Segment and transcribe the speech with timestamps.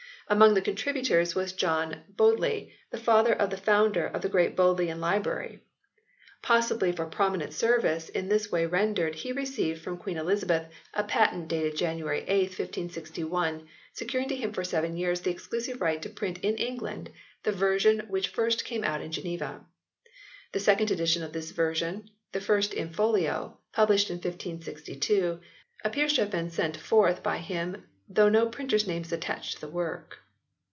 [0.27, 5.01] Among the contributors was John Bodley the father of the founder of the great Bodleian
[5.01, 5.59] Library.
[6.41, 11.49] Possibly for prominent service in this way rendered he received from Queen Elizabeth a patent
[11.49, 16.37] dated January 8, 1561, securing to him for seven years the exclusive right to print
[16.43, 17.09] in England
[17.43, 19.65] the version which first came out in Geneva.
[20.53, 25.41] The second edition of this version, the first in folio, published in 1562,
[25.83, 27.83] appears to have been sent forth by him
[28.13, 30.17] though no printer s name is attached to the work.